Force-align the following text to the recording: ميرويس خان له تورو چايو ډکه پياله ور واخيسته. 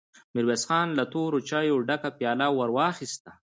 ميرويس 0.33 0.63
خان 0.69 0.87
له 0.97 1.03
تورو 1.13 1.39
چايو 1.49 1.77
ډکه 1.87 2.09
پياله 2.17 2.47
ور 2.57 2.69
واخيسته. 2.77 3.31